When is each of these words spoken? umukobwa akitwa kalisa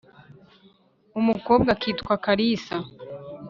umukobwa 1.19 1.69
akitwa 1.75 2.13
kalisa 2.23 2.75